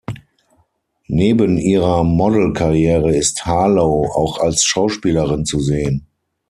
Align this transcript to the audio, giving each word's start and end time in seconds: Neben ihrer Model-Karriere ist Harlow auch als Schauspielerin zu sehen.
Neben 1.09 1.59
ihrer 1.59 2.03
Model-Karriere 2.03 3.15
ist 3.15 3.45
Harlow 3.45 4.07
auch 4.09 4.39
als 4.39 4.63
Schauspielerin 4.63 5.45
zu 5.45 5.59
sehen. 5.59 6.07